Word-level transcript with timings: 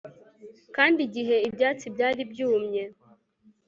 Kandi 0.75 0.99
igihe 1.07 1.35
ibyatsi 1.47 1.85
byari 1.95 2.21
byumye 2.31 2.83